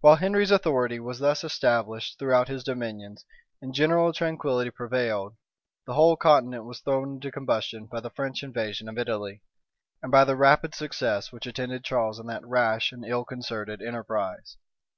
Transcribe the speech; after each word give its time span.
While 0.00 0.16
Henry's 0.16 0.50
authority 0.50 0.98
was 0.98 1.18
thus 1.18 1.44
established 1.44 2.18
throughout 2.18 2.48
his 2.48 2.64
dominions, 2.64 3.26
and 3.60 3.74
general 3.74 4.10
tranquillity 4.14 4.70
prevailed, 4.70 5.36
the 5.84 5.92
whole 5.92 6.16
continent 6.16 6.64
was 6.64 6.80
thrown 6.80 7.16
into 7.16 7.30
combustion 7.30 7.84
by 7.84 8.00
the 8.00 8.08
French 8.08 8.42
invasion 8.42 8.88
of 8.88 8.96
Italy, 8.96 9.42
and 10.02 10.10
by 10.10 10.24
the 10.24 10.34
rapid 10.34 10.74
success 10.74 11.30
which 11.30 11.44
attended 11.46 11.84
Charles 11.84 12.18
in 12.18 12.26
that 12.28 12.42
rash 12.46 12.90
and 12.90 13.04
ill 13.04 13.26
concerted 13.26 13.82
enterprise. 13.82 14.56